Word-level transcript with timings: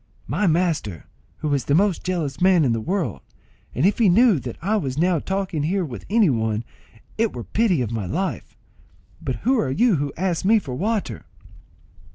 "My 0.25 0.47
master, 0.47 1.05
who 1.41 1.53
is 1.53 1.65
the 1.65 1.75
most 1.75 2.03
jealous 2.03 2.41
man 2.41 2.65
in 2.65 2.73
the 2.73 2.81
world; 2.81 3.21
and 3.75 3.85
if 3.85 3.99
he 3.99 4.09
knew 4.09 4.39
that 4.39 4.57
I 4.59 4.75
was 4.75 4.97
now 4.97 5.19
talking 5.19 5.61
here 5.61 5.85
with 5.85 6.05
any 6.09 6.27
one, 6.31 6.63
it 7.19 7.33
were 7.35 7.43
pity 7.43 7.83
of 7.83 7.91
my 7.91 8.07
life. 8.07 8.57
But 9.21 9.35
who 9.45 9.59
are 9.59 9.69
you 9.69 9.97
who 9.97 10.11
ask 10.17 10.43
me 10.43 10.57
for 10.57 10.73
water?" 10.73 11.25